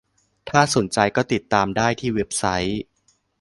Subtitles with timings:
[0.49, 2.81] ถ้าสนใจก็ติดตามได้ที่เว็บไซต์